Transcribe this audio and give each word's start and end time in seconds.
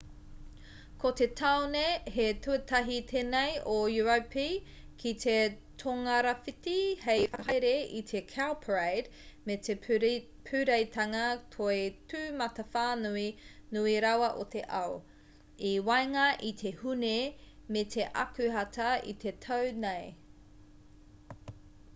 ko 1.01 1.09
te 1.17 1.25
tāone 1.39 1.81
te 2.05 2.23
tuatahi 2.45 2.95
tēnei 3.09 3.59
o 3.73 3.75
europi 3.95 4.45
ki 5.03 5.11
te 5.23 5.35
tongarāwhiti 5.83 6.73
hei 7.03 7.19
whakahaere 7.33 7.73
i 7.99 7.99
te 8.11 8.21
cowparade 8.31 9.21
me 9.49 9.57
te 9.67 9.75
pūreitanga 10.47 11.27
toi 11.57 11.75
tūmatawhānui 12.15 13.27
nui 13.77 13.95
rawa 14.09 14.31
o 14.45 14.47
te 14.57 14.65
ao 14.81 14.95
i 15.73 15.75
waenga 15.91 16.27
i 16.53 16.55
te 16.63 16.71
hūne 16.81 17.15
me 17.77 17.85
te 17.97 18.09
akuhata 18.27 18.89
i 19.13 19.19
te 19.25 19.35
tau 19.49 19.69
nei 19.85 20.09